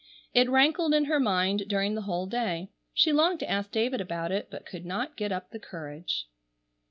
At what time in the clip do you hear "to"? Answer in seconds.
3.41-3.47